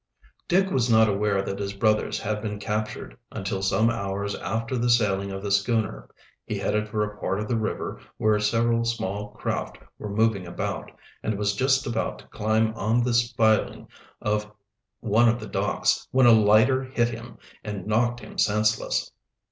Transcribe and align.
Dick 0.47 0.71
was 0.71 0.89
not 0.89 1.07
aware 1.07 1.43
that 1.43 1.59
his 1.59 1.73
brothers 1.73 2.19
had 2.19 2.41
been 2.41 2.57
captured 2.57 3.15
until 3.31 3.61
some 3.61 3.91
hours 3.91 4.33
after 4.33 4.75
the 4.75 4.89
sailing 4.89 5.29
of 5.29 5.43
the 5.43 5.51
schooner. 5.51 6.09
He 6.43 6.57
headed 6.57 6.89
for 6.89 7.03
a 7.03 7.19
part 7.19 7.39
of 7.39 7.47
the 7.47 7.55
river 7.55 8.01
where 8.17 8.39
several 8.39 8.83
small 8.83 9.29
craft 9.33 9.77
were 9.99 10.09
moving 10.09 10.47
about, 10.47 10.91
and 11.21 11.37
was 11.37 11.53
just 11.55 11.85
about 11.85 12.17
to 12.17 12.27
climb 12.29 12.73
up 12.75 13.03
the 13.03 13.13
spiling 13.13 13.87
of 14.23 14.51
one 15.01 15.29
of 15.29 15.39
the 15.39 15.45
docks 15.47 16.07
when 16.09 16.25
a 16.25 16.31
lighter 16.31 16.83
hit 16.83 17.09
him 17.09 17.37
and 17.63 17.85
knocked 17.85 18.21
him 18.21 18.39
senseless. 18.39 19.11